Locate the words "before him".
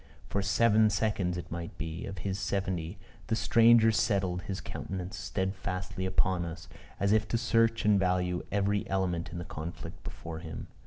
10.03-10.65